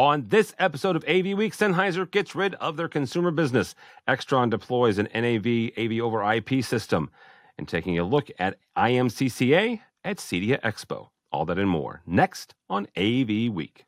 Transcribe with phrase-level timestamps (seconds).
[0.00, 3.74] On this episode of AV Week, Sennheiser gets rid of their consumer business.
[4.08, 7.10] Extron deploys an NAV AV over IP system.
[7.58, 11.08] And taking a look at IMCCA at CEDIA Expo.
[11.30, 13.84] All that and more next on AV Week.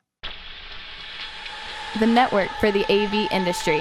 [1.99, 3.79] The network for the AV industry.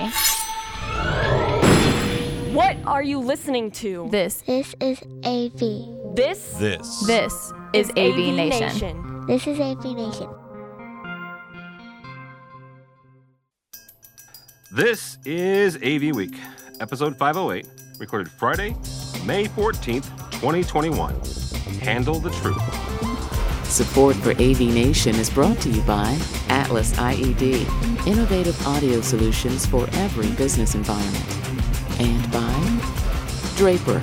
[2.54, 4.08] What are you listening to?
[4.10, 6.16] This, This is AV.
[6.16, 7.06] This This.
[7.06, 8.68] this is AV, Nation.
[8.68, 9.26] Nation.
[9.26, 10.41] This is AV Nation.
[14.74, 16.34] This is AV Week,
[16.80, 17.66] episode 508,
[17.98, 18.70] recorded Friday,
[19.26, 20.08] May 14th,
[20.40, 21.14] 2021.
[21.80, 23.66] Handle the truth.
[23.66, 29.86] Support for AV Nation is brought to you by Atlas IED, innovative audio solutions for
[29.92, 31.26] every business environment,
[32.00, 32.80] and by
[33.56, 34.00] Draper.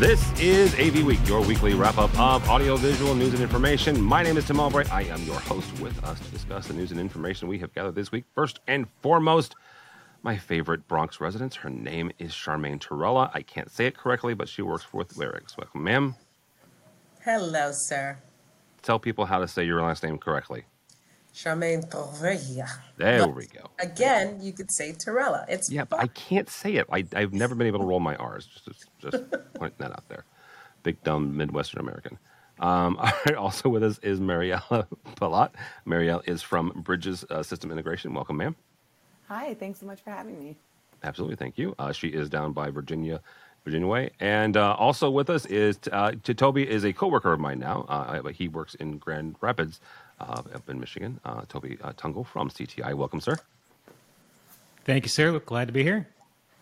[0.00, 4.00] This is AV Week, your weekly wrap up of audio, visual, news, and information.
[4.00, 4.90] My name is Tim Albright.
[4.90, 7.96] I am your host with us to discuss the news and information we have gathered
[7.96, 8.24] this week.
[8.34, 9.56] First and foremost,
[10.22, 11.56] my favorite Bronx resident.
[11.56, 13.30] Her name is Charmaine Torruella.
[13.34, 15.58] I can't say it correctly, but she works with Lyrics.
[15.58, 16.14] Welcome, ma'am.
[17.22, 18.16] Hello, sir.
[18.80, 20.64] Tell people how to say your last name correctly.
[21.34, 22.68] Charmaine Torruella.
[22.96, 23.70] There But we go.
[23.78, 25.44] Again, you could say Torella.
[25.48, 26.86] It's Yeah, but I can't say it.
[26.92, 28.46] I, I've never been able to roll my R's.
[28.46, 30.24] Just, just pointing that out there.
[30.82, 32.18] Big, dumb Midwestern American.
[32.58, 34.86] Um, all right, also with us is Mariella
[35.16, 35.52] Pilotte.
[35.86, 38.12] Marielle is from Bridges uh, System Integration.
[38.14, 38.56] Welcome, ma'am.
[39.28, 40.56] Hi, thanks so much for having me.
[41.02, 41.74] Absolutely, thank you.
[41.78, 43.20] Uh, she is down by Virginia,
[43.64, 47.58] Virginia Way, and uh, also with us is uh, Toby is a coworker of mine
[47.58, 47.86] now.
[47.88, 49.80] Uh, he works in Grand Rapids,
[50.20, 51.20] up in Michigan.
[51.24, 52.94] Uh, Toby uh, Tungle from CTI.
[52.94, 53.36] Welcome, sir.
[54.84, 55.38] Thank you, sir.
[55.40, 56.08] Glad to be here.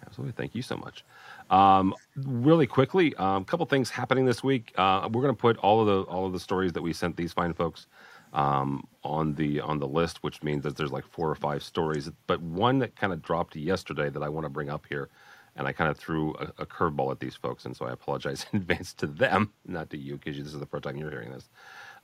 [0.06, 0.32] Absolutely.
[0.32, 1.04] Thank you so much.
[1.50, 4.72] Um, really quickly, a um, couple things happening this week.
[4.76, 7.16] Uh, we're going to put all of the all of the stories that we sent
[7.16, 7.86] these fine folks
[8.32, 12.10] um, on the on the list, which means that there's like four or five stories.
[12.26, 15.08] But one that kind of dropped yesterday that I want to bring up here,
[15.56, 18.46] and I kind of threw a, a curveball at these folks, and so I apologize
[18.52, 21.30] in advance to them, not to you, because this is the first time you're hearing
[21.30, 21.48] this.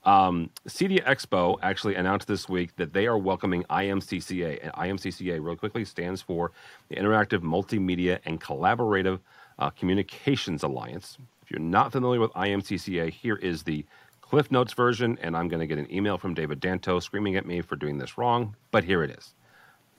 [0.04, 4.60] Um, Expo actually announced this week that they are welcoming IMCCA.
[4.62, 6.52] And IMCCA, real quickly, stands for
[6.88, 9.20] the Interactive Multimedia and Collaborative
[9.58, 11.16] uh, Communications Alliance.
[11.42, 13.84] If you're not familiar with IMCCA, here is the
[14.20, 17.46] Cliff Notes version, and I'm going to get an email from David Danto screaming at
[17.46, 19.34] me for doing this wrong, but here it is.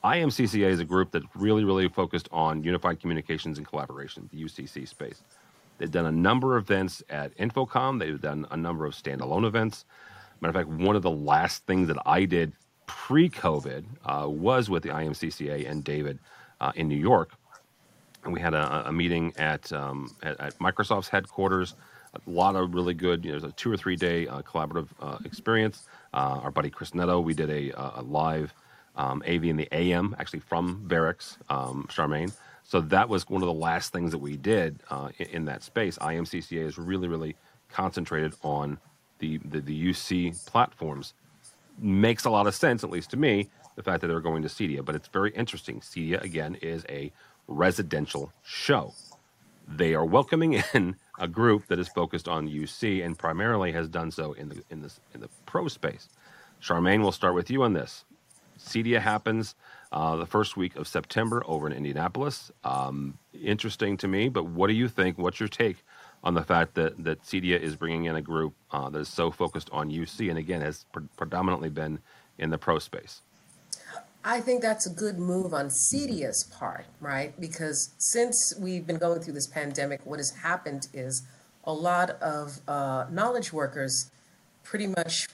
[0.04, 4.88] IMCCA is a group that's really, really focused on unified communications and collaboration, the UCC
[4.88, 5.24] space.
[5.78, 8.00] They've done a number of events at InfoComm.
[8.00, 9.86] They've done a number of standalone events.
[10.42, 12.54] Matter of fact, one of the last things that I did
[12.88, 16.20] pre-COVID uh, was with the IMCCA and David
[16.62, 17.32] uh, in New York,
[18.24, 21.76] and we had a, a meeting at, um, at at Microsoft's headquarters.
[22.16, 24.42] A lot of really good, you know, it was a two or three day uh,
[24.42, 25.88] collaborative uh, experience.
[26.14, 28.54] Uh, our buddy Chris Neto, we did a, a live
[28.96, 32.32] um, AV in the AM, actually from Verrex, um, Charmaine.
[32.68, 35.64] So that was one of the last things that we did uh, in, in that
[35.64, 35.98] space.
[36.00, 37.36] IMCCA is really, really
[37.70, 38.80] concentrated on
[39.20, 41.14] the, the, the UC platforms.
[41.78, 44.50] Makes a lot of sense, at least to me, the fact that they're going to
[44.50, 44.84] CEDIA.
[44.84, 45.80] But it's very interesting.
[45.80, 47.12] CEDIA, again, is a
[47.48, 48.94] residential show.
[49.68, 54.10] They are welcoming in a group that is focused on UC and primarily has done
[54.12, 54.82] so in the in
[55.14, 56.10] in the pro space.
[56.62, 58.06] Charmaine, we'll start with you on this.
[58.58, 59.56] CEDIA happens
[59.92, 62.52] uh, the first week of September over in Indianapolis.
[62.64, 65.18] Um, interesting to me, but what do you think?
[65.18, 65.78] What's your take
[66.24, 69.32] on the fact that that CEDIA is bringing in a group uh, that is so
[69.32, 72.00] focused on UC and again has pre- predominantly been
[72.38, 73.22] in the pro space?
[74.28, 77.40] I think that's a good move on CEDIA's part, right?
[77.40, 81.22] Because since we've been going through this pandemic, what has happened is
[81.64, 84.10] a lot of uh, knowledge workers
[84.64, 85.28] pretty much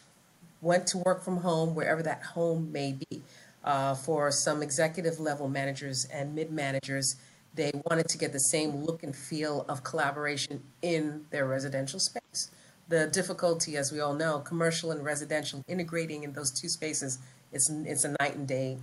[0.61, 3.21] went to work from home, wherever that home may be.
[3.63, 7.15] Uh, for some executive level managers and mid managers,
[7.53, 12.49] they wanted to get the same look and feel of collaboration in their residential space.
[12.87, 17.19] The difficulty, as we all know, commercial and residential integrating in those two spaces,
[17.51, 18.77] it's it's a night and day.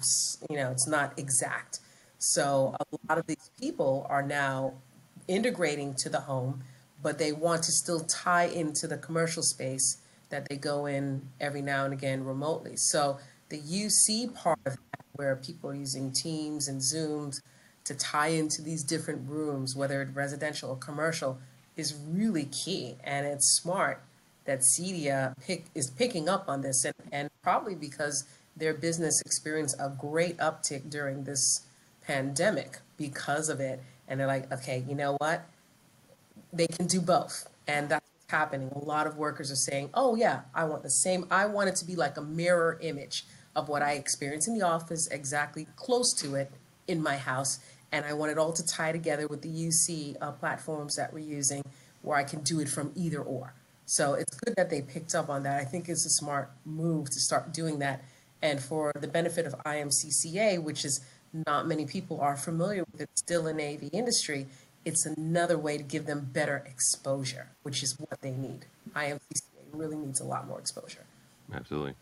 [0.49, 1.81] You know, it's not exact.
[2.19, 4.75] So a lot of these people are now
[5.29, 6.63] integrating to the home,
[7.03, 9.99] but they want to still tie into the commercial space
[10.31, 12.77] that they go in every now and again remotely.
[12.77, 13.19] So
[13.49, 17.41] the UC part of that, where people are using Teams and Zooms
[17.85, 21.39] to tie into these different rooms, whether it's residential or commercial,
[21.77, 22.97] is really key.
[23.03, 24.03] And it's smart
[24.45, 28.25] that CEDIA pick, is picking up on this, and, and probably because
[28.57, 31.67] their business experienced a great uptick during this
[32.03, 33.81] pandemic because of it.
[34.07, 35.47] And they're like, okay, you know what?
[36.53, 37.49] They can do both.
[37.67, 38.71] And that's happening.
[38.75, 41.27] A lot of workers are saying, "Oh yeah, I want the same.
[41.31, 43.25] I want it to be like a mirror image
[43.57, 46.51] of what I experience in the office, exactly close to it
[46.87, 47.61] in my house.
[47.91, 51.21] And I want it all to tie together with the UC uh, platforms that we're
[51.21, 51.63] using
[52.03, 53.55] where I can do it from either or.
[53.87, 55.61] So it's good that they picked up on that.
[55.61, 58.05] I think it's a smart move to start doing that.
[58.43, 61.01] And for the benefit of IMCCA, which is
[61.47, 64.47] not many people are familiar with it's still the AV industry,
[64.85, 68.67] it's another way to give them better exposure, which is what they need.
[68.95, 69.43] IMCCA
[69.73, 71.05] really needs a lot more exposure.
[71.53, 71.95] Absolutely.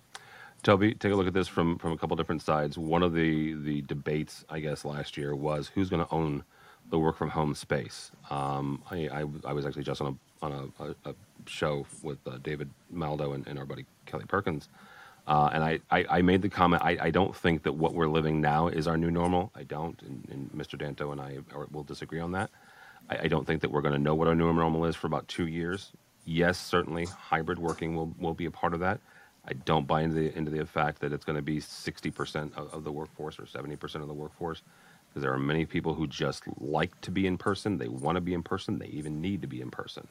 [0.66, 2.76] Toby, take a look at this from from a couple different sides.
[2.76, 6.42] One of the the debates, I guess, last year was who's going to own
[6.90, 8.10] the work from home space.
[8.30, 11.14] Um, I, I, I was actually just on a on a, a,
[11.46, 14.68] show with uh, David Maldow and, and, our buddy Kelly Perkins,
[15.28, 16.82] uh, and I, I, I, made the comment.
[16.82, 19.52] I, I don't think that what we're living now is our new normal.
[19.54, 20.76] I don't, and, and Mr.
[20.76, 21.38] Danto and I
[21.70, 22.50] will disagree on that.
[23.08, 25.06] I, I don't think that we're going to know what our new normal is for
[25.06, 25.92] about two years.
[26.24, 28.98] Yes, certainly hybrid working will, will be a part of that.
[29.48, 32.72] I don't buy into the into the fact that it's going to be 60% of,
[32.74, 34.62] of the workforce or 70% of the workforce
[35.08, 37.78] because there are many people who just like to be in person.
[37.78, 38.78] They want to be in person.
[38.78, 40.08] They even need to be in person.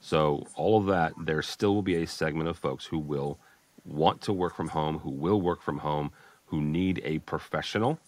[0.00, 3.38] So all of that, there still will be a segment of folks who will
[3.84, 6.12] want to work from home, who will work from home,
[6.46, 7.98] who need a professional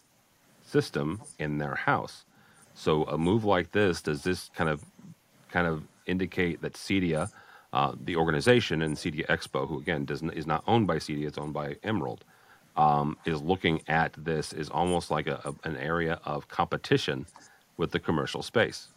[0.63, 2.25] system in their house.
[2.75, 4.85] So a move like this, does this kind of
[5.51, 7.31] kind of indicate that CEDIA
[7.73, 11.39] uh, the organization and CEDIA Expo, who again does is not owned by CEDIA, it's
[11.39, 12.25] owned by Emerald,
[12.77, 17.27] um, is looking at this is almost like a, a, an area of competition
[17.77, 18.89] with the commercial space.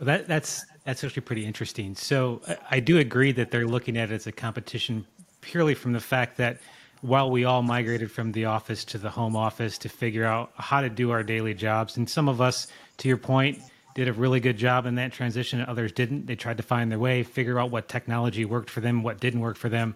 [0.00, 1.94] That, that's that's actually pretty interesting.
[1.94, 5.06] So I, I do agree that they're looking at it as a competition
[5.40, 6.58] purely from the fact that
[7.00, 10.80] while we all migrated from the office to the home office to figure out how
[10.80, 12.66] to do our daily jobs, and some of us,
[12.96, 13.60] to your point,
[13.94, 15.60] did a really good job in that transition.
[15.60, 16.26] and Others didn't.
[16.26, 19.40] They tried to find their way, figure out what technology worked for them, what didn't
[19.40, 19.94] work for them.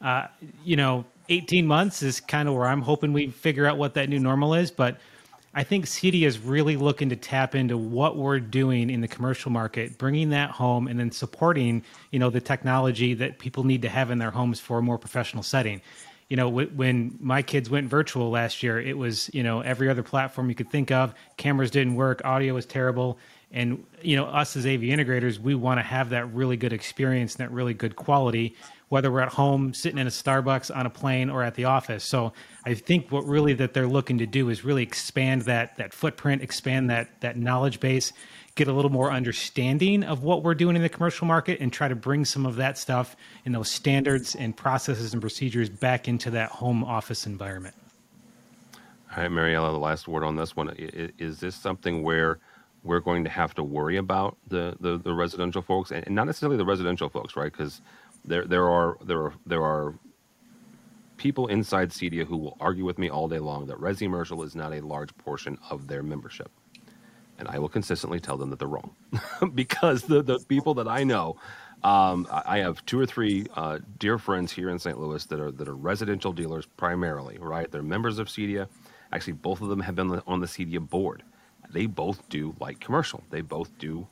[0.00, 0.28] Uh,
[0.64, 4.08] you know, 18 months is kind of where I'm hoping we figure out what that
[4.08, 4.70] new normal is.
[4.70, 4.98] But
[5.54, 9.50] I think CEDIA is really looking to tap into what we're doing in the commercial
[9.50, 13.88] market, bringing that home, and then supporting, you know, the technology that people need to
[13.88, 15.82] have in their homes for a more professional setting.
[16.32, 20.02] You know, when my kids went virtual last year, it was, you know, every other
[20.02, 21.12] platform you could think of.
[21.36, 23.18] Cameras didn't work, audio was terrible.
[23.50, 27.34] And you know us as av integrators we want to have that really good experience
[27.34, 28.56] and that really good quality
[28.88, 32.02] whether we're at home sitting in a starbucks on a plane or at the office.
[32.02, 32.32] So
[32.64, 36.40] i think what really that they're looking to do is really expand that that footprint
[36.40, 38.14] expand that that knowledge base
[38.54, 41.88] get a little more understanding of what we're doing in the commercial market and try
[41.88, 46.30] to bring some of that stuff and those standards and processes and procedures back into
[46.30, 47.74] that home office environment.
[49.16, 50.74] All right mariella the last word on this one.
[50.76, 52.38] Is this something where
[52.84, 56.56] we're going to have to worry about the, the, the residential folks, and not necessarily
[56.56, 57.52] the residential folks, right?
[57.52, 57.80] Because
[58.24, 59.94] there there are there are there are
[61.16, 64.72] people inside CEDIA who will argue with me all day long that Resi is not
[64.72, 66.50] a large portion of their membership,
[67.42, 68.96] and I will consistently tell them that they're wrong,
[69.54, 71.36] because the the people that I know.
[71.84, 75.00] Um, I have two or three uh, dear friends here in St.
[75.00, 77.70] Louis that are that are residential dealers primarily, right?
[77.70, 78.68] They're members of CEDIA.
[79.12, 81.24] Actually, both of them have been on the CEDIA board
[81.72, 83.24] they both do light commercial.
[83.30, 84.06] They both do,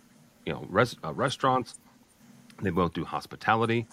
[0.46, 1.78] you know, res, uh, restaurants.
[2.62, 3.86] They both do hospitality.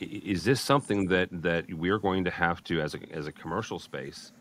[0.00, 3.78] Is this something that that we're going to have to, as a as a commercial
[3.78, 4.32] space,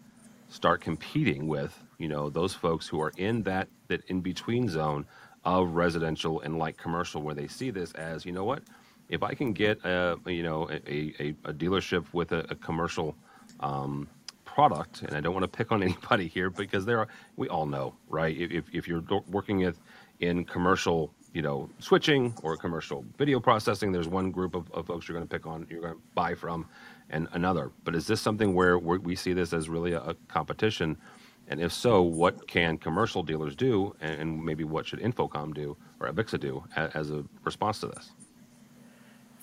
[0.53, 1.77] start competing with?
[1.97, 5.05] You know, those folks who are in that that in between zone
[5.43, 8.63] of residential and light commercial, where they see this as, you know, what,
[9.09, 13.15] if I can get a you know a, a, a dealership with a, a commercial
[13.59, 14.07] um,
[14.45, 17.65] product, and I don't want to pick on anybody here because there are, we all
[17.65, 18.35] know, right?
[18.37, 19.79] If, if you're working with,
[20.19, 25.07] in commercial, you know, switching or commercial video processing, there's one group of, of folks
[25.07, 26.67] you're going to pick on, you're going to buy from,
[27.13, 27.71] and another.
[27.85, 30.97] But is this something where we see this as really a, competition?
[31.47, 36.11] And if so, what can commercial dealers do, and, maybe what should InfoComm do or
[36.11, 38.11] Avixa do as, as a response to this?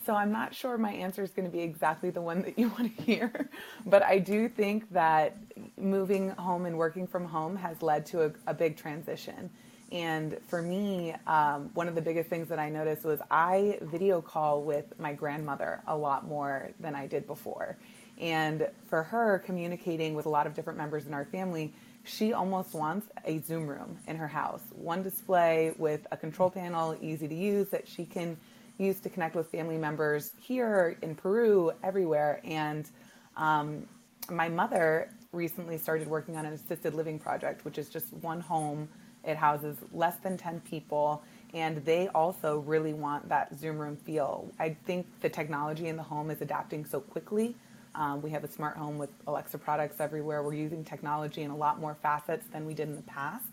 [0.05, 2.69] So I'm not sure my answer is going to be exactly the one that you
[2.79, 3.49] want to hear,
[3.87, 5.37] but I do think that
[5.77, 9.51] moving home and working from home has led to a, a big transition.
[9.93, 14.21] And for me, um, one of the biggest things that I noticed was I video
[14.21, 17.77] call with my grandmother a lot more than I did before.
[18.19, 21.73] And for her, communicating with a lot of different members in our family,
[22.05, 24.63] she almost wants a Zoom room in her house.
[24.75, 28.37] One display with a control panel, easy to use, that she can
[28.79, 32.41] use to connect with family members here in Peru, everywhere.
[32.45, 32.89] And
[33.37, 33.87] um,
[34.31, 38.89] my mother recently started working on an assisted living project, which is just one home.
[39.25, 41.23] It houses less than 10 people,
[41.55, 44.51] and they also really want that Zoom room feel.
[44.59, 47.57] I think the technology in the home is adapting so quickly
[47.95, 50.43] Um, we have a smart home with Alexa products everywhere.
[50.43, 53.47] We're using technology in a lot more facets than we did in the past.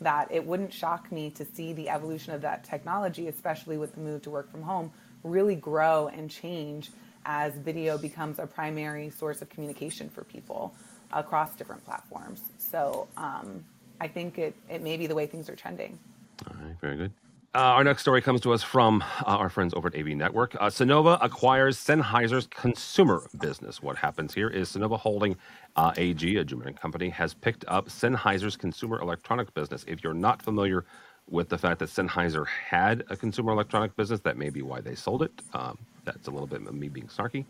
[0.00, 4.00] That it wouldn't shock me to see the evolution of that technology, especially with the
[4.00, 4.92] move to work from home,
[5.24, 6.90] really grow and change
[7.26, 10.74] as video becomes a primary source of communication for people
[11.12, 12.40] across different platforms.
[12.58, 13.64] So um,
[14.00, 15.98] I think it, it may be the way things are trending.
[16.46, 17.12] All right, very good.
[17.52, 20.54] Uh, our next story comes to us from uh, our friends over at AV Network.
[20.60, 23.82] Uh, Sonova acquires Sennheiser's consumer business.
[23.82, 25.36] What happens here is Sonova Holding
[25.74, 29.84] uh, AG, a German company, has picked up Sennheiser's consumer electronic business.
[29.88, 30.84] If you're not familiar
[31.28, 34.94] with the fact that Sennheiser had a consumer electronic business, that may be why they
[34.94, 35.32] sold it.
[35.52, 37.46] Um, that's a little bit of me being snarky.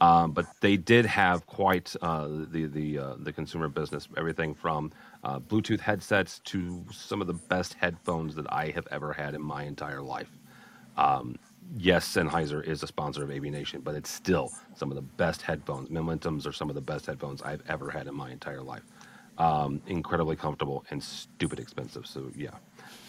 [0.00, 4.90] Um, but they did have quite uh, the the uh, the consumer business, everything from
[5.24, 9.42] uh, Bluetooth headsets to some of the best headphones that I have ever had in
[9.42, 10.30] my entire life.
[10.96, 11.36] Um,
[11.76, 15.42] yes, Sennheiser is a sponsor of AV Nation, but it's still some of the best
[15.42, 15.88] headphones.
[15.88, 18.84] Momentums are some of the best headphones I've ever had in my entire life.
[19.38, 22.06] Um, incredibly comfortable and stupid expensive.
[22.06, 22.50] So yeah.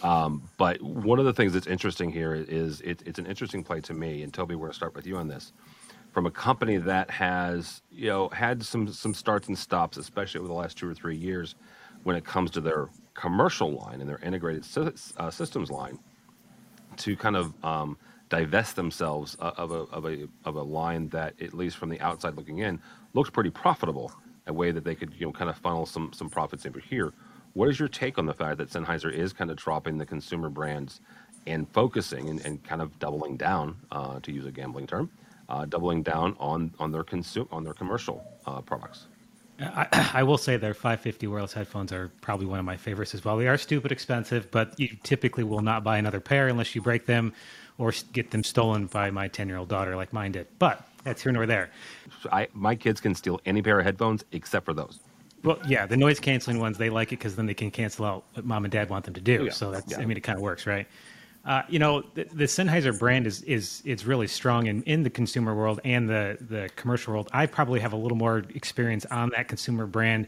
[0.01, 3.81] Um, but one of the things that's interesting here is it, it's an interesting play
[3.81, 4.23] to me.
[4.23, 5.53] And Toby, we're going to start with you on this
[6.15, 10.47] from a company that has you know had some some starts and stops, especially over
[10.47, 11.55] the last two or three years,
[12.05, 14.63] when it comes to their commercial line and their integrated
[15.17, 15.97] uh, systems line,
[16.97, 17.97] to kind of um,
[18.29, 21.99] divest themselves uh, of a of a of a line that, at least from the
[22.01, 22.79] outside looking in,
[23.15, 24.11] looks pretty profitable.
[24.47, 27.11] A way that they could you know kind of funnel some some profits over here.
[27.53, 30.49] What is your take on the fact that Sennheiser is kind of dropping the consumer
[30.49, 31.01] brands
[31.47, 35.09] and focusing and, and kind of doubling down, uh, to use a gambling term,
[35.49, 39.07] uh, doubling down on on their consume on their commercial uh, products.
[39.59, 43.23] I, I, will say their 550 wireless headphones are probably one of my favorites as
[43.23, 43.37] well.
[43.37, 47.05] They are stupid expensive, but you typically will not buy another pair unless you break
[47.05, 47.33] them
[47.77, 50.47] or get them stolen by my 10 year old daughter, like mine did.
[50.59, 51.71] But that's here nor there.
[52.31, 54.99] I, my kids can steal any pair of headphones except for those.
[55.43, 58.23] Well, yeah, the noise canceling ones they like it because then they can cancel out
[58.33, 59.41] what mom and dad want them to do.
[59.41, 59.51] Oh, yeah.
[59.51, 59.99] So that's yeah.
[59.99, 60.87] I mean it kind of works, right?
[61.45, 65.11] Uh, you know, the, the, Sennheiser brand is is it's really strong in, in the
[65.11, 67.29] consumer world and the the commercial world.
[67.33, 70.27] I probably have a little more experience on that consumer brand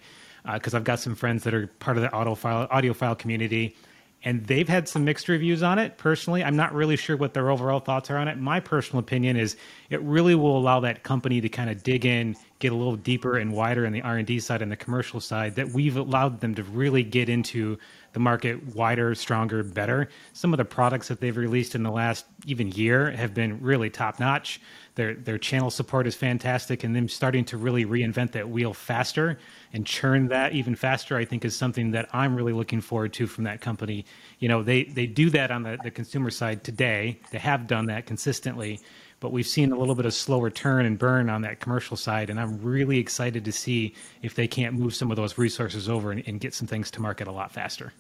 [0.54, 3.76] because uh, I've got some friends that are part of the audiophile audiophile community,
[4.24, 5.98] and they've had some mixed reviews on it.
[5.98, 8.38] Personally, I'm not really sure what their overall thoughts are on it.
[8.38, 9.58] My personal opinion is
[9.90, 13.38] it really will allow that company to kind of dig in, get a little deeper
[13.38, 16.64] and wider in the R&D side and the commercial side that we've allowed them to
[16.64, 17.80] really get into
[18.18, 20.10] the market wider, stronger, better.
[20.34, 23.92] Some of the products that they've released in the last even year have been really
[23.92, 24.60] top notch.
[24.96, 29.38] Their their channel support is fantastic, and them starting to really reinvent that wheel faster
[29.72, 33.28] and churn that even faster, I think, is something that I'm really looking forward to
[33.28, 34.04] from that company.
[34.40, 37.20] You know, they they do that on the, the consumer side today.
[37.30, 38.80] They have done that consistently
[39.20, 42.30] but we've seen a little bit of slower turn and burn on that commercial side.
[42.30, 46.12] And I'm really excited to see if they can't move some of those resources over
[46.12, 47.94] and, and get some things to market a lot faster.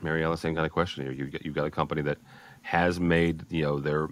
[0.00, 1.12] Mariella, same kind of question here.
[1.12, 2.18] You've got, you've got a company that
[2.62, 4.08] has made, you know, their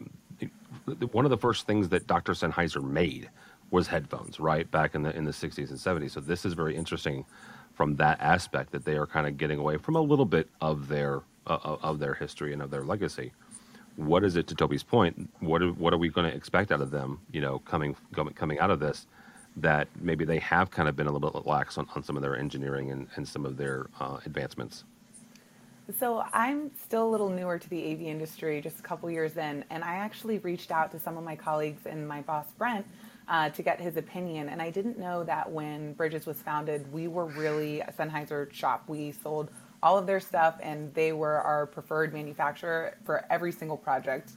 [1.13, 2.33] one of the first things that Dr.
[2.33, 3.29] Sennheiser made
[3.71, 6.13] was headphones, right back in the in the 60s and 70s.
[6.13, 7.25] So this is very interesting
[7.75, 10.89] from that aspect that they are kind of getting away from a little bit of
[10.89, 13.33] their uh, of their history and of their legacy.
[13.97, 15.29] What is it to Toby's point?
[15.41, 17.21] What are, what are we going to expect out of them?
[17.33, 17.97] You know, coming
[18.35, 19.07] coming out of this,
[19.57, 22.23] that maybe they have kind of been a little bit lax on, on some of
[22.23, 24.85] their engineering and, and some of their uh, advancements.
[25.97, 29.65] So I'm still a little newer to the AV industry, just a couple years in,
[29.71, 32.85] and I actually reached out to some of my colleagues and my boss Brent
[33.27, 34.51] uh, to get his opinion.
[34.51, 38.85] And I didn't know that when Bridges was founded, we were really a Sennheiser shop.
[38.87, 39.51] We sold
[39.83, 44.33] all of their stuff, and they were our preferred manufacturer for every single project,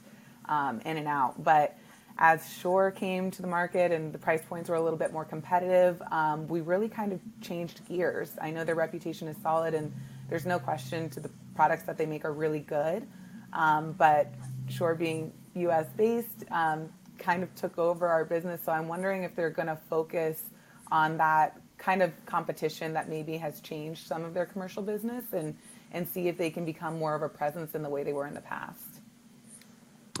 [0.48, 1.44] um, in and out.
[1.44, 1.76] But
[2.16, 5.26] as Shure came to the market and the price points were a little bit more
[5.26, 8.30] competitive, um, we really kind of changed gears.
[8.40, 9.92] I know their reputation is solid, and
[10.30, 13.06] there's no question to the products that they make are really good.
[13.52, 14.32] Um, but
[14.68, 18.60] Shure being US based um, kind of took over our business.
[18.64, 20.42] So I'm wondering if they're going to focus
[20.90, 25.56] on that kind of competition that maybe has changed some of their commercial business and,
[25.90, 28.26] and see if they can become more of a presence in the way they were
[28.26, 29.00] in the past.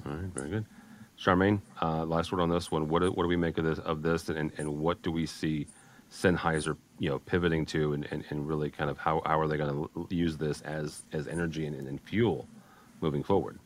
[0.04, 0.64] All right, very good.
[1.18, 2.88] Charmaine, uh, last word on this one.
[2.88, 5.26] What do, what do we make of this, of this and, and what do we
[5.26, 5.68] see
[6.12, 9.56] Sennheiser, you know, pivoting to and, and, and really kind of how, how are they
[9.56, 12.46] going to use this as, as energy and, and fuel
[13.00, 13.58] moving forward?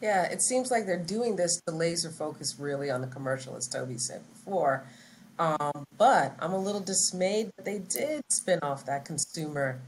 [0.00, 3.66] Yeah, it seems like they're doing this to laser focus really on the commercial, as
[3.66, 4.84] Toby said before.
[5.38, 9.80] Um, but I'm a little dismayed that they did spin off that consumer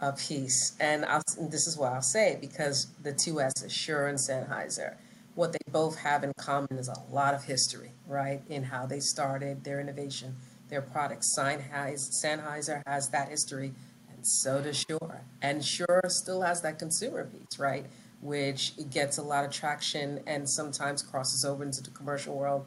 [0.00, 0.76] uh, piece.
[0.80, 4.94] And, and, this is what I'll say because the two S's, Shure and Sennheiser
[5.38, 8.42] what they both have in common is a lot of history, right?
[8.48, 10.34] In how they started their innovation,
[10.68, 11.36] their products.
[11.36, 13.72] Sennheiser, has that history,
[14.10, 15.22] and so does Shure.
[15.42, 17.86] And Shure still has that consumer piece, right?
[18.20, 22.66] Which gets a lot of traction and sometimes crosses over into the commercial world.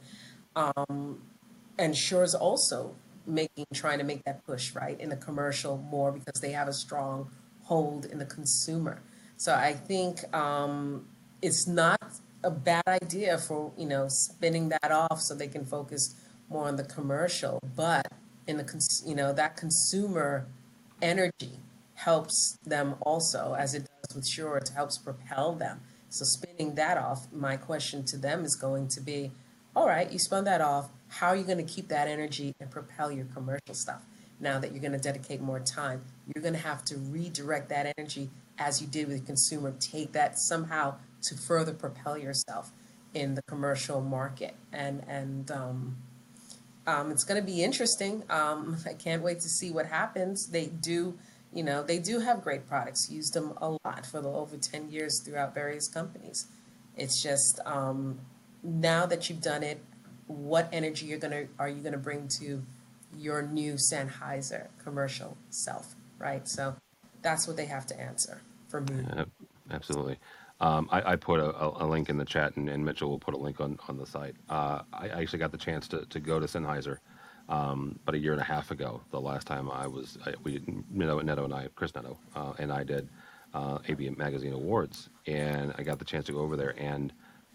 [0.55, 1.22] Um,
[1.77, 6.41] and Shure's also making trying to make that push right in the commercial more because
[6.41, 7.29] they have a strong
[7.63, 9.01] hold in the consumer.
[9.38, 11.05] So I think um,
[11.41, 12.01] it's not
[12.43, 16.15] a bad idea for you know spinning that off so they can focus
[16.51, 18.08] more on the commercial, but
[18.48, 20.46] in the you know that consumer
[21.01, 21.60] energy
[21.96, 24.58] helps them also as it does with Shure.
[24.58, 25.81] It helps propel them.
[26.10, 29.31] So spinning that off, my question to them is going to be,
[29.75, 30.89] all right, you spun that off.
[31.08, 34.01] How are you going to keep that energy and propel your commercial stuff?
[34.39, 36.01] Now that you're going to dedicate more time,
[36.34, 39.74] you're going to have to redirect that energy as you did with consumer.
[39.79, 42.72] Take that somehow to further propel yourself
[43.13, 44.55] in the commercial market.
[44.74, 45.98] And and um,
[46.88, 48.24] um, it's going to be interesting.
[48.30, 50.48] Um, I can't wait to see what happens.
[50.48, 51.18] They do,
[51.54, 53.10] you know, they do have great products.
[53.10, 56.48] Used them a lot for the over ten years throughout various companies.
[56.98, 58.20] It's just um,
[58.64, 59.82] now that you've done it,
[60.28, 62.64] what energy you're gonna are you gonna bring to
[63.18, 66.48] your new Sennheiser commercial self, right?
[66.48, 66.76] So
[67.22, 69.04] that's what they have to answer for me.
[69.16, 69.26] Yeah,
[69.70, 70.18] absolutely.
[70.62, 73.34] Um, I, I put a, a link in the chat, and, and Mitchell will put
[73.34, 74.36] a link on, on the site.
[74.48, 76.98] Uh, I actually got the chance to, to go to Sennheiser
[77.50, 79.01] um, about a year and a half ago.
[79.10, 82.72] The last time I was, I, we, Neto, Neto and I, Chris Neto, uh, and
[82.72, 83.10] I did
[83.56, 87.12] uh, AV Magazine Awards, and I got the chance to go over there, and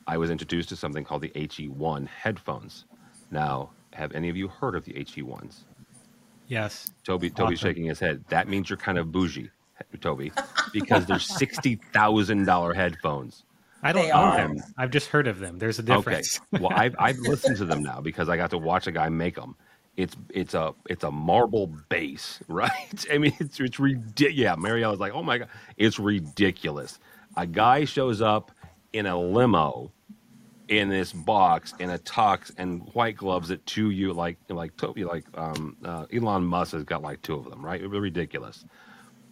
[0.08, 2.86] I was introduced to something called the HE1 headphones.
[3.30, 5.64] Now, have any of you heard of the HE1s?
[6.48, 6.90] Yes.
[7.04, 7.68] Toby, Toby's Awesome.
[7.68, 8.24] shaking his head.
[8.28, 9.50] That means you're kind of bougie,
[10.00, 10.32] Toby,
[10.72, 13.44] because they're sixty thousand dollar headphones.
[13.82, 14.64] I don't They own them.
[14.76, 15.58] I've just heard of them.
[15.58, 16.06] There's a difference.
[16.06, 16.20] Okay.
[16.22, 16.40] difference.
[16.60, 19.36] Well, I've I've listened to them now because I got to watch a guy make
[19.36, 19.56] them.
[19.96, 23.04] It's it's a it's a marble base, right?
[23.12, 24.34] I mean, it's it's ridiculous.
[24.36, 26.98] Yeah, Mariella's like, oh my god, it's ridiculous.
[27.36, 28.50] A guy shows up
[28.92, 29.92] in a limo
[30.68, 35.04] in this box in a tux and white gloves at two you like like Toby
[35.04, 37.80] like um uh, Elon Musk has got like two of them, right?
[37.80, 38.64] It's ridiculous.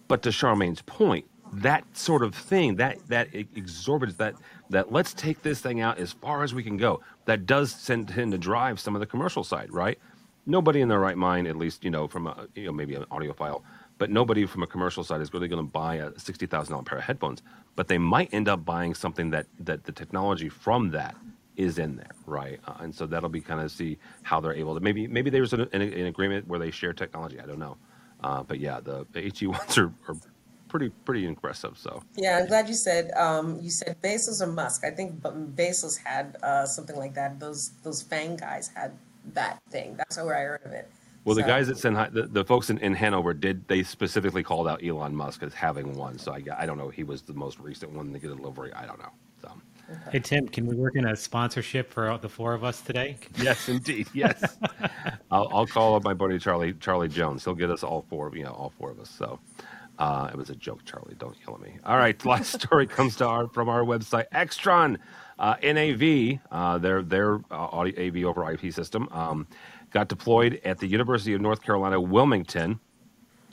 [0.09, 4.35] But to Charmaine's point, that sort of thing, that that exorbitant, that
[4.71, 7.01] that let's take this thing out as far as we can go.
[7.27, 9.99] That does tend, tend to drive some of the commercial side, right?
[10.47, 13.05] Nobody in their right mind, at least you know from a you know maybe an
[13.05, 13.63] audiophile,
[13.99, 16.85] but nobody from a commercial side is really going to buy a sixty thousand dollar
[16.85, 17.43] pair of headphones.
[17.77, 21.15] But they might end up buying something that that the technology from that
[21.57, 22.61] is in there, right?
[22.67, 25.53] Uh, and so that'll be kind of see how they're able to maybe maybe there's
[25.53, 27.41] an, an, an agreement where they share technology.
[27.41, 27.77] I don't know,
[28.25, 30.17] uh, but yeah, the, the HE ones are, are
[30.69, 31.77] pretty pretty impressive.
[31.79, 34.85] So Yeah, I'm glad you said um, you said Bezos or Musk.
[34.85, 37.39] I think Bezos had uh, something like that.
[37.39, 38.93] Those those Fang guys had
[39.35, 39.97] that thing.
[39.97, 40.91] That's where I heard of it.
[41.25, 44.67] well, the guys at Sennheiser, the, the folks in, in Hanover did they specifically called
[44.67, 46.19] out Elon Musk as having one.
[46.19, 48.73] So I I don't know he was the most recent one to get a delivery.
[48.73, 49.13] I don't know.
[49.89, 53.19] So Hey Tim, can we work in a sponsorship for the four of us today?
[53.37, 54.57] yes, indeed, yes.
[55.31, 57.45] I'll, I'll call up my buddy Charlie Charlie Jones.
[57.45, 59.11] He'll get us all four, you know, all four of us.
[59.11, 59.41] So
[59.99, 61.15] uh, it was a joke, Charlie.
[61.19, 61.77] Don't yell at me.
[61.85, 64.99] All right, last story comes to our from our website, Extron
[65.39, 66.41] uh, NAV.
[66.51, 69.47] Uh, their their uh, audio AV over IP system um,
[69.91, 72.81] got deployed at the University of North Carolina Wilmington.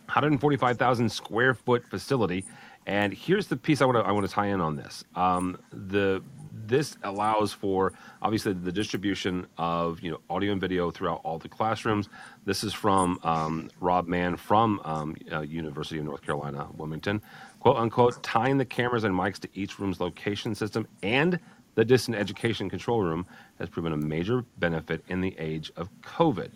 [0.06, 2.44] 145,000 square foot facility.
[2.86, 5.04] And here's the piece I want to I want to tie in on this.
[5.16, 11.22] Um, the this allows for obviously the distribution of you know audio and video throughout
[11.24, 12.10] all the classrooms.
[12.46, 17.22] This is from um, Rob Mann from um, uh, University of North Carolina Wilmington,
[17.60, 21.40] quote unquote, tying the cameras and mics to each room's location system and
[21.76, 23.26] the distant education control room
[23.58, 26.52] has proven a major benefit in the age of COVID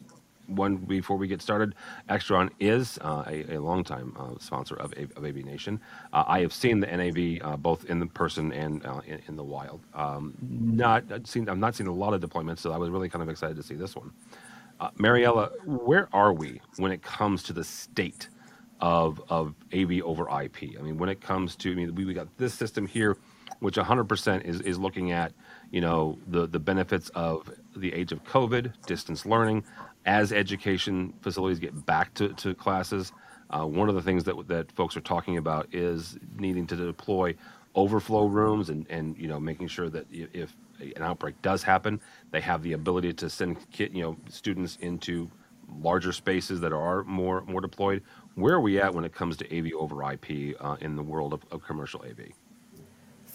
[0.48, 1.76] one before we get started,
[2.10, 5.80] Extron is uh, a, a longtime uh, sponsor of, of AV Nation.
[6.14, 9.36] Uh, I have seen the NAV uh, both in the person and uh, in, in
[9.36, 9.82] the wild.
[9.94, 13.10] Um, not I've seen, I've not seen a lot of deployments, so I was really
[13.10, 14.12] kind of excited to see this one.
[14.80, 18.30] Uh, Mariella, where are we when it comes to the state
[18.82, 20.78] of of AV over IP?
[20.78, 23.18] I mean, when it comes to, I mean, we, we got this system here,
[23.60, 25.32] which 100% is is looking at,
[25.72, 29.64] you know, the the benefits of the age of COVID, distance learning,
[30.06, 33.12] as education facilities get back to, to classes.
[33.50, 37.36] Uh, one of the things that that folks are talking about is needing to deploy
[37.76, 42.00] overflow rooms and and you know making sure that if an outbreak does happen,
[42.32, 45.30] they have the ability to send kid, you know students into
[45.80, 48.02] larger spaces that are more more deployed.
[48.36, 51.34] Where are we at when it comes to AV over IP uh, in the world
[51.34, 52.34] of, of commercial AV?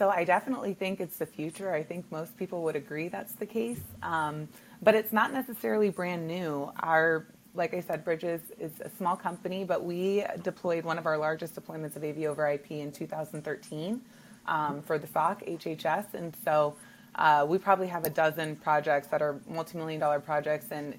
[0.01, 1.75] so I definitely think it's the future.
[1.75, 3.83] I think most people would agree that's the case.
[4.03, 4.49] Um,
[4.83, 6.71] but it's not necessarily brand new.
[6.81, 11.19] Our, like I said, Bridges is a small company, but we deployed one of our
[11.19, 14.01] largest deployments of AV over IP in 2013
[14.47, 16.75] um, for the SOC HHS, and so
[17.17, 20.99] uh, we probably have a dozen projects that are multi-million dollar projects, and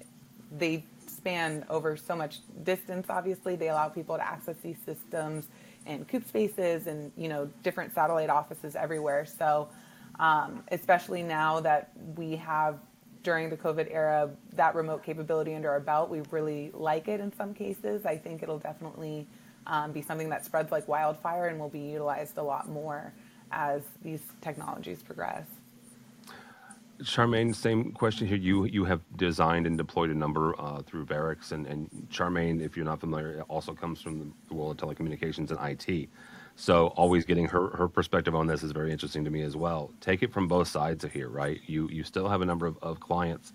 [0.56, 3.06] they span over so much distance.
[3.08, 5.46] Obviously, they allow people to access these systems
[5.86, 9.26] in coop spaces and you know different satellite offices everywhere.
[9.26, 9.68] So,
[10.20, 12.78] um, especially now that we have
[13.22, 17.32] during the COVID era that remote capability under our belt, we really like it in
[17.32, 18.04] some cases.
[18.04, 19.26] I think it'll definitely
[19.66, 23.12] um, be something that spreads like wildfire and will be utilized a lot more
[23.50, 25.46] as these technologies progress.
[27.02, 28.36] Charmaine, same question here.
[28.36, 32.76] You you have designed and deployed a number uh, through Verrex, and, and Charmaine, if
[32.76, 36.08] you're not familiar, also comes from the world of telecommunications and IT.
[36.56, 39.90] So always getting her, her perspective on this is very interesting to me as well.
[40.00, 41.60] Take it from both sides of here, right?
[41.66, 43.52] You you still have a number of, of clients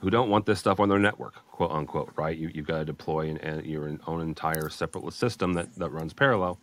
[0.00, 2.36] who don't want this stuff on their network, quote unquote, right?
[2.36, 6.58] You, you've got to deploy and, your own entire separate system that, that runs parallel.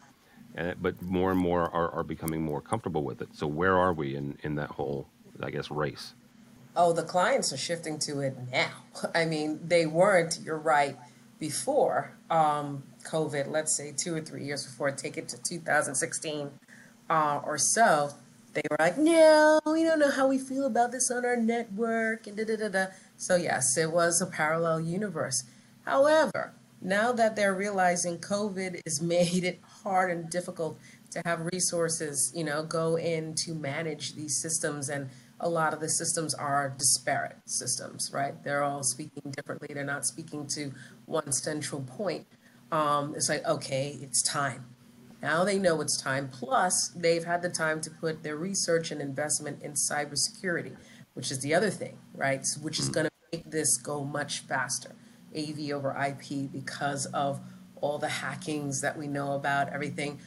[0.56, 3.30] And, but more and more are, are becoming more comfortable with it.
[3.34, 5.08] So where are we in, in that whole
[5.42, 6.14] I guess, race?
[6.76, 8.72] Oh, the clients are shifting to it now.
[9.16, 10.98] I mean, they weren't, you're right,
[11.40, 16.52] before um, COVID, let's say two or three years before, take it to 2016
[17.10, 18.12] uh, or so.
[18.54, 22.28] They were like, no, we don't know how we feel about this on our network,
[22.28, 22.86] and da da da da.
[23.16, 25.44] So, yes, it was a parallel universe.
[25.86, 30.80] However, now that they're realizing COVID has made it hard and difficult
[31.12, 35.80] to have resources, you know, go in to manage these systems and a lot of
[35.80, 38.44] the systems are disparate systems, right?
[38.44, 39.70] They're all speaking differently.
[39.74, 40.72] They're not speaking to
[41.06, 42.26] one central point.
[42.72, 44.66] Um, it's like, okay, it's time.
[45.22, 46.30] Now they know it's time.
[46.30, 50.76] Plus, they've had the time to put their research and investment in cybersecurity,
[51.14, 52.46] which is the other thing, right?
[52.62, 54.92] Which is going to make this go much faster,
[55.36, 57.40] AV over IP, because of
[57.82, 60.20] all the hackings that we know about, everything.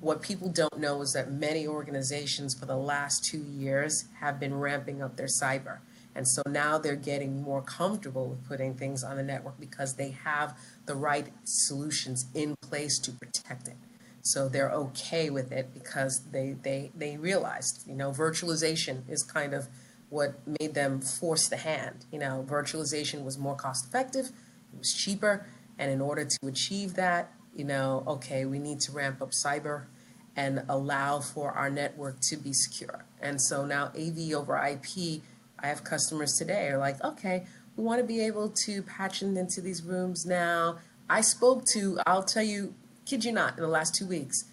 [0.00, 4.58] What people don't know is that many organizations for the last two years have been
[4.58, 5.78] ramping up their cyber.
[6.14, 10.10] And so now they're getting more comfortable with putting things on the network because they
[10.10, 13.76] have the right solutions in place to protect it.
[14.22, 19.54] So they're okay with it because they, they, they realized, you know, virtualization is kind
[19.54, 19.68] of
[20.10, 22.04] what made them force the hand.
[22.12, 25.46] You know, virtualization was more cost effective, it was cheaper.
[25.78, 29.86] And in order to achieve that, you know, okay, we need to ramp up cyber
[30.36, 33.04] and allow for our network to be secure.
[33.20, 35.22] And so now AV over IP,
[35.62, 37.46] I have customers today are like, okay,
[37.76, 40.78] we want to be able to patch into these rooms now.
[41.08, 44.44] I spoke to, I'll tell you, kid you not, in the last two weeks,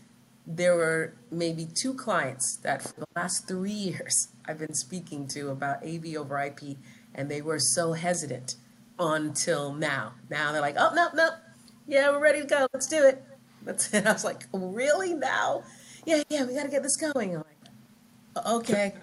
[0.46, 5.50] there were maybe two clients that for the last three years I've been speaking to
[5.50, 6.78] about AV over IP,
[7.14, 8.56] and they were so hesitant
[8.98, 10.14] until now.
[10.30, 11.30] Now they're like, oh, no, no,
[11.88, 12.68] yeah, we're ready to go.
[12.74, 13.24] Let's do it.
[13.64, 14.06] That's it.
[14.08, 15.64] I was like, really now?
[16.06, 17.36] Yeah, yeah, we got to get this going.
[17.36, 18.94] I'm like, okay.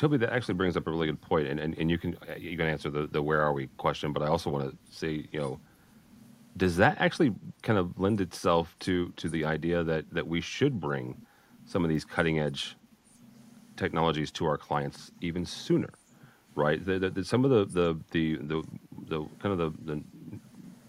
[0.00, 2.34] Toby, that actually brings up a really good point, and, and, and you can uh,
[2.38, 5.28] you can answer the, the where are we question, but I also want to say,
[5.30, 5.60] you know,
[6.56, 10.80] does that actually kind of lend itself to to the idea that that we should
[10.80, 11.20] bring
[11.66, 12.76] some of these cutting edge
[13.76, 15.90] technologies to our clients even sooner,
[16.54, 16.84] right?
[16.84, 18.64] The, the, the, some of the the the the,
[19.08, 20.02] the kind of the, the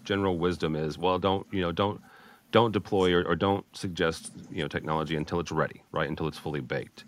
[0.04, 2.00] general wisdom is, well, don't you know, don't
[2.52, 6.08] don't deploy or, or don't suggest you know technology until it's ready, right?
[6.08, 7.04] Until it's fully baked.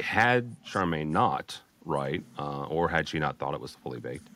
[0.00, 4.28] Had Charmaine not right, uh, or had she not thought it was fully baked,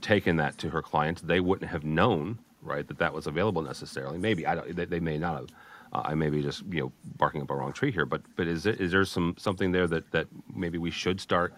[0.00, 4.18] taken that to her clients, they wouldn't have known right that that was available necessarily.
[4.18, 4.74] Maybe I don't.
[4.74, 5.48] They, they may not have.
[5.92, 8.46] Uh, I may be just you know barking up a wrong tree here, but but
[8.46, 11.54] is it, is there some something there that that maybe we should start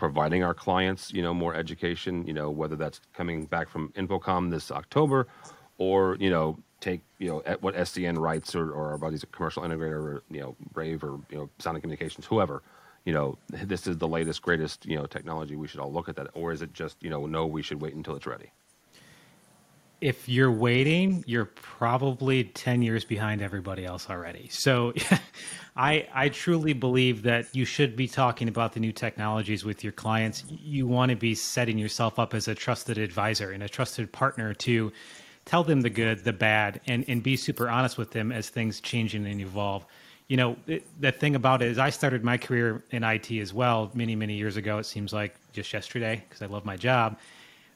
[0.00, 4.50] providing our clients, you know, more education, you know, whether that's coming back from InfoComm
[4.50, 5.26] this October
[5.76, 9.30] or, you know, take, you know, at what SCN writes or, or our buddies at
[9.30, 12.62] Commercial Integrator or, you know, Brave or, you know, Sonic Communications, whoever,
[13.04, 15.56] you know, this is the latest, greatest, you know, technology.
[15.56, 16.28] We should all look at that.
[16.34, 18.52] Or is it just, you know, no, we should wait until it's ready?
[20.00, 24.48] if you're waiting, you're probably 10 years behind everybody else already.
[24.50, 24.94] So
[25.76, 29.92] I I truly believe that you should be talking about the new technologies with your
[29.92, 30.44] clients.
[30.48, 34.54] You want to be setting yourself up as a trusted advisor and a trusted partner
[34.54, 34.92] to
[35.44, 38.80] tell them the good, the bad, and, and be super honest with them as things
[38.80, 39.84] change and evolve.
[40.30, 43.54] You know, it, the thing about it is I started my career in IT as
[43.54, 44.78] well many, many years ago.
[44.78, 47.18] It seems like just yesterday because I love my job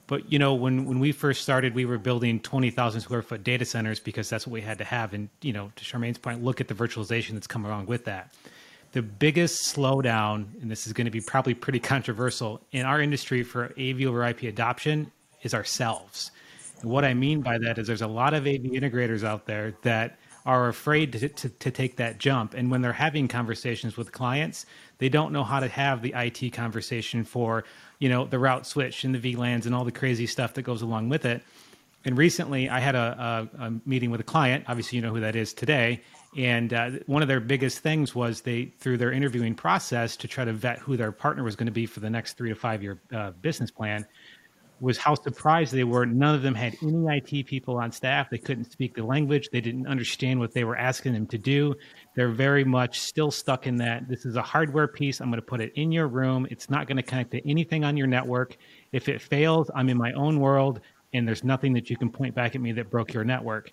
[0.07, 3.45] But you know, when when we first started, we were building twenty thousand square foot
[3.45, 5.15] data centers because that's what we had to have.
[5.15, 8.35] And you know, to Charmaine's point, look at the virtualization that's come along with that.
[8.93, 13.43] The biggest slowdown, and this is going to be probably pretty controversial in our industry
[13.45, 15.13] for AV over IP adoption,
[15.43, 16.31] is ourselves.
[16.83, 19.75] And what I mean by that is there's a lot of AV integrators out there
[19.83, 22.53] that are afraid to, to, to, take that jump.
[22.53, 24.67] And when they're having conversations with clients,
[24.99, 27.65] they don't know how to have the IT conversation for,
[27.99, 30.83] you know, the route switch and the VLANs and all the crazy stuff that goes
[30.83, 31.43] along with it.
[32.05, 34.65] And recently I had a, a, a meeting with a client.
[34.69, 36.03] Obviously, you know who that is today.
[36.37, 40.45] And uh, one of their biggest things was they, through their interviewing process to try
[40.45, 42.83] to vet who their partner was going to be for the next three to five
[42.83, 44.05] year uh, business plan,
[44.81, 46.05] was how surprised they were.
[46.05, 48.29] None of them had any IT people on staff.
[48.31, 49.49] They couldn't speak the language.
[49.51, 51.75] They didn't understand what they were asking them to do.
[52.17, 54.09] They're very much still stuck in that.
[54.09, 55.21] This is a hardware piece.
[55.21, 56.47] I'm going to put it in your room.
[56.51, 58.57] It's not going to connect to anything on your network.
[58.93, 60.81] If it fails, I'm in my own world,
[61.13, 63.73] and there's nothing that you can point back at me that broke your network.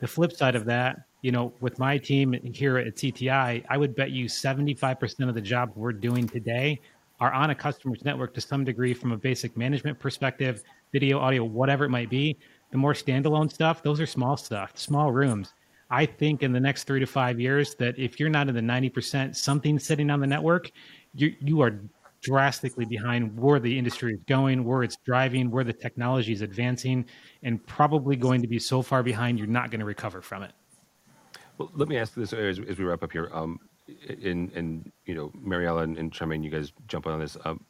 [0.00, 3.96] The flip side of that, you know, with my team here at CTI, I would
[3.96, 6.80] bet you 75% of the job we're doing today
[7.20, 11.44] are on a customer's network to some degree from a basic management perspective, video, audio,
[11.44, 12.38] whatever it might be.
[12.70, 15.54] The more standalone stuff, those are small stuff, small rooms.
[15.90, 18.60] I think in the next three to five years that if you're not in the
[18.60, 20.70] 90% something sitting on the network,
[21.14, 21.80] you, you are
[22.20, 27.06] drastically behind where the industry is going, where it's driving, where the technology is advancing,
[27.42, 30.52] and probably going to be so far behind you're not going to recover from it.
[31.56, 33.30] Well, let me ask this as, as we wrap up here.
[33.32, 33.58] Um,
[34.22, 37.36] and and you know, Mariella and, and Charmaine, you guys jump on this.
[37.44, 37.64] Um,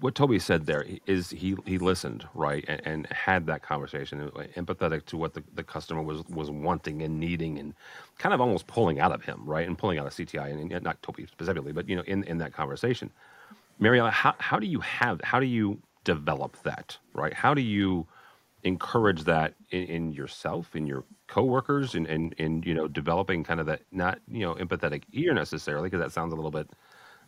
[0.00, 5.04] what Toby said there is he he listened right and, and, had that conversation, empathetic
[5.06, 7.74] to what the, the customer was was wanting and needing, and
[8.18, 10.82] kind of almost pulling out of him, right, and pulling out of CTI, and, and
[10.82, 13.10] not Toby specifically, but you know, in in that conversation,
[13.78, 17.34] Mariella, how how do you have how do you develop that, right?
[17.34, 18.06] How do you
[18.66, 23.60] encourage that in, in yourself, in your coworkers, and and and you know, developing kind
[23.60, 26.68] of that not you know empathetic ear necessarily, because that sounds a little bit,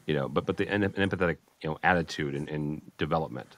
[0.06, 3.56] you know, but but the an, an empathetic you know attitude and, and development.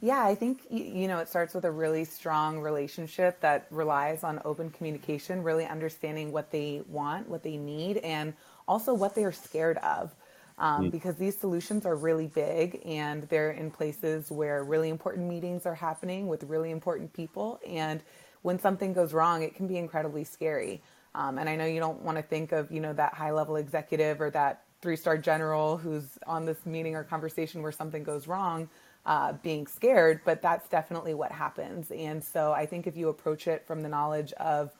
[0.00, 4.40] Yeah, I think you know it starts with a really strong relationship that relies on
[4.44, 8.34] open communication, really understanding what they want, what they need, and
[8.68, 10.14] also what they are scared of
[10.58, 10.90] um, mm.
[10.90, 15.74] because these solutions are really big and they're in places where really important meetings are
[15.74, 17.60] happening with really important people.
[17.66, 18.02] And
[18.42, 20.82] when something goes wrong, it can be incredibly scary.
[21.14, 23.56] Um, and I know you don't want to think of, you know, that high level
[23.56, 28.26] executive or that three star general who's on this meeting or conversation where something goes
[28.26, 28.68] wrong.
[29.06, 31.90] Uh, being scared, but that's definitely what happens.
[31.90, 34.70] And so I think if you approach it from the knowledge of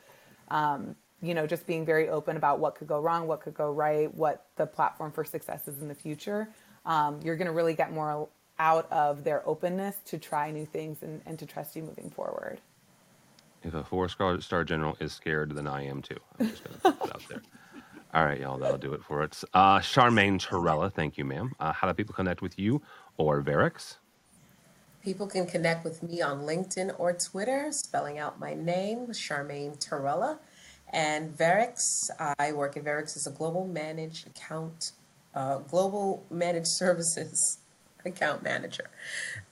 [0.51, 3.71] um, you know, just being very open about what could go wrong, what could go
[3.71, 6.49] right, what the platform for success is in the future,
[6.87, 8.29] um, you're going to really get more
[8.59, 12.61] out of their openness to try new things and, and to trust you moving forward.
[13.63, 16.19] If a four star, star general is scared, then I am too.
[16.39, 17.43] I'm just going to put that out there.
[18.15, 19.45] All right, y'all, that'll do it for us.
[19.53, 21.53] Uh, Charmaine Torruella, thank you, ma'am.
[21.61, 22.81] Uh, how do people connect with you
[23.19, 23.97] or Verrex?
[25.03, 30.39] People can connect with me on LinkedIn or Twitter, spelling out my name, Charmaine Torruella.
[30.91, 34.93] And Verrex, I work at Verrex as a global managed account,
[35.35, 37.59] uh, global managed services
[38.05, 38.91] account manager.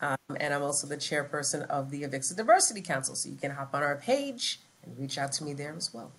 [0.01, 3.15] Um, and I'm also the chairperson of the Avixa Diversity Council.
[3.15, 6.13] So you can hop on our page and reach out to me there as well.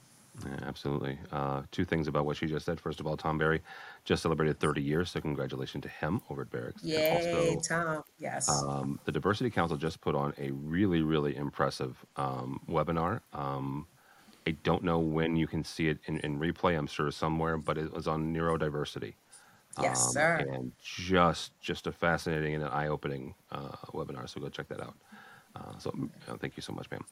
[0.46, 1.18] Yeah, absolutely.
[1.32, 2.80] Uh, two things about what she just said.
[2.80, 3.62] First of all, Tom Barry
[4.06, 6.74] just celebrated 30 years, so congratulations to him over at Verrex.
[6.84, 8.04] Yay, also, Tom!
[8.20, 8.48] Yes.
[8.48, 13.22] Um, the Diversity Council just put on a really, really impressive um, webinar.
[13.34, 13.88] Um,
[14.48, 16.78] I don't know when you can see it in, in replay.
[16.78, 19.14] I'm sure somewhere, but it was on neurodiversity.
[19.82, 20.46] Yes, um, sir.
[20.54, 24.30] And just just a fascinating and an eye-opening uh, webinar.
[24.30, 24.96] So go check that out.
[25.54, 25.94] Uh, so
[26.30, 27.04] uh, thank you so much, ma'am.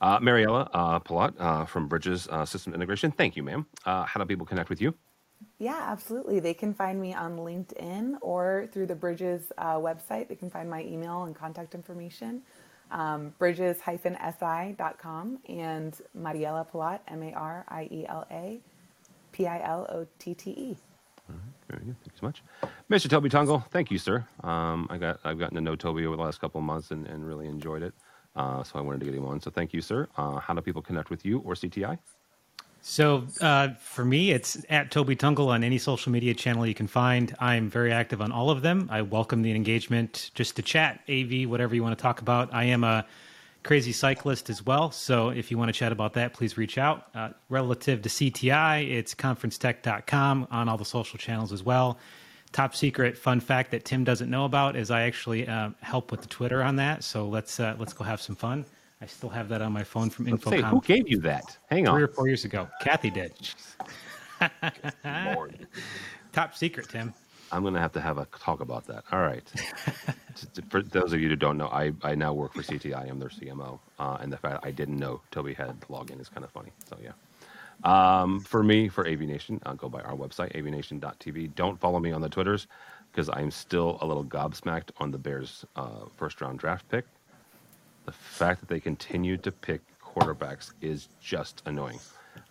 [0.00, 3.10] Uh, Mariella uh, Pilotte uh, from Bridges uh, System Integration.
[3.10, 3.66] Thank you, ma'am.
[3.84, 4.94] how do people connect with you?
[5.58, 6.38] Yeah, absolutely.
[6.38, 10.28] They can find me on LinkedIn or through the Bridges website.
[10.28, 12.42] They can find my email and contact information
[12.94, 18.60] um, bridges-si.com and Mariella Pilotte, M-A-R-I-E-L-A,
[19.32, 20.76] P-I-L-O-T-T-E.
[21.28, 21.96] Right, very good.
[22.04, 22.42] Thank you so much.
[22.90, 23.10] Mr.
[23.10, 24.24] Toby Tungle, thank you, sir.
[24.44, 27.06] Um, I got, I've gotten to know Toby over the last couple of months and,
[27.08, 27.94] and really enjoyed it.
[28.36, 29.40] Uh, so I wanted to get him on.
[29.40, 30.08] So thank you, sir.
[30.16, 31.98] Uh, how do people connect with you or CTI?
[32.86, 36.86] So uh, for me, it's at Toby Tungle on any social media channel you can
[36.86, 37.34] find.
[37.40, 38.88] I'm very active on all of them.
[38.92, 42.52] I welcome the engagement just to chat, AV, whatever you want to talk about.
[42.52, 43.06] I am a
[43.62, 44.90] crazy cyclist as well.
[44.90, 47.06] So if you want to chat about that, please reach out.
[47.14, 51.98] Uh, relative to CTI, it's conferencetech.com on all the social channels as well.
[52.52, 56.20] top secret fun fact that Tim doesn't know about is I actually uh, help with
[56.20, 57.02] the Twitter on that.
[57.02, 58.66] So let's uh, let's go have some fun.
[59.00, 61.58] I still have that on my phone from Let's say, InfoComm who gave you that?
[61.68, 61.94] Hang on.
[61.94, 62.68] three or four years ago.
[62.80, 63.32] Kathy did.
[66.32, 67.12] Top secret, Tim.
[67.52, 69.04] I'm going to have to have a talk about that.
[69.12, 69.44] All right.
[70.68, 73.08] For those of you who don't know, I, I now work for CTI.
[73.08, 73.78] I'm their CMO.
[74.00, 76.70] Uh, and the fact I didn't know Toby had login is kind of funny.
[76.88, 77.12] So, yeah.
[77.84, 81.54] Um, for me, for AV Nation, I'll go by our website, avnation.tv.
[81.54, 82.66] Don't follow me on the Twitters
[83.12, 87.04] because I'm still a little gobsmacked on the Bears' uh, first round draft pick.
[88.04, 91.98] The fact that they continue to pick quarterbacks is just annoying.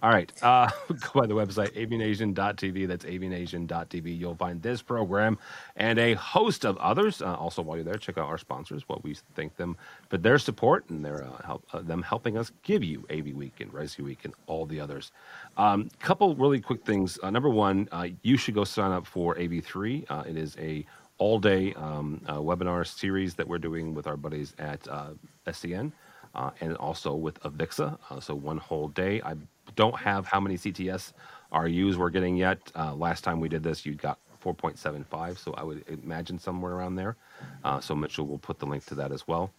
[0.01, 0.31] All right.
[0.43, 2.87] Uh, go by the website, avnation.tv.
[2.87, 4.17] That's avnation.tv.
[4.19, 5.37] You'll find this program
[5.77, 7.21] and a host of others.
[7.21, 9.77] Uh, also, while you're there, check out our sponsors, what we thank them
[10.09, 13.59] for their support and their uh, help, uh, them helping us give you AV Week
[13.61, 15.13] and Resi Week and all the others.
[15.55, 17.17] Um, couple really quick things.
[17.23, 20.05] Uh, number one, uh, you should go sign up for AV3.
[20.09, 20.85] Uh, it is a
[21.23, 25.11] all day um, uh, webinar series that we're doing with our buddies at uh,
[25.47, 25.89] SCN
[26.35, 27.97] uh, and also with Avixa.
[28.09, 29.21] Uh, so one whole day.
[29.21, 29.35] I
[29.77, 31.13] don't have how many CTS
[31.53, 32.59] RUs we're getting yet.
[32.75, 36.95] Uh, last time we did this, you got 4.75, so I would imagine somewhere around
[36.95, 37.15] there.
[37.63, 39.49] Uh, so Mitchell will put the link to that as well.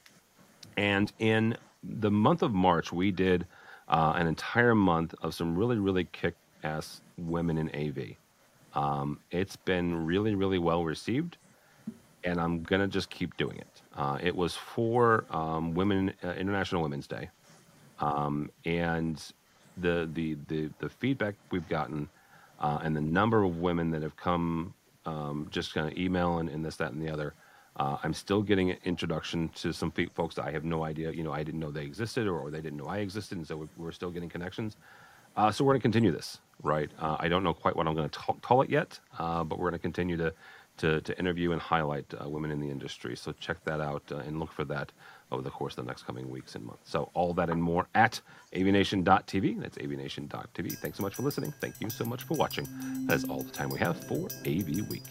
[0.76, 3.46] And in the month of March, we did
[3.88, 8.16] an entire month of some really, really kick ass women in AV.
[8.74, 11.38] Um, it's been really, really well received,
[12.24, 13.82] and I'm to just keep doing it.
[13.96, 17.30] Uh, it was for um, Women uh, International Women's Day,
[18.00, 19.22] um, and
[19.76, 22.08] the, the the the feedback we've gotten
[22.60, 24.74] uh, and the number of women that have come
[25.06, 27.34] um, just kind of email and, and this that and the other.
[27.76, 31.10] Uh, I'm still getting an introduction to some folks that I have no idea.
[31.10, 33.46] You know, I didn't know they existed, or, or they didn't know I existed, and
[33.46, 34.76] so we're, we're still getting connections.
[35.36, 36.88] Uh, so we're going to continue this, right?
[37.00, 39.72] Uh, I don't know quite what I'm going to call it yet, but we're going
[39.72, 40.32] to continue to,
[40.78, 43.16] to to interview and highlight uh, women in the industry.
[43.16, 44.92] So check that out uh, and look for that
[45.30, 46.90] over the course of the next coming weeks and months.
[46.90, 48.20] So all that and more at
[48.54, 49.60] avnation.tv.
[49.60, 50.78] That's avnation.tv.
[50.78, 51.52] Thanks so much for listening.
[51.60, 52.66] Thank you so much for watching.
[53.06, 55.02] That is all the time we have for AV Week.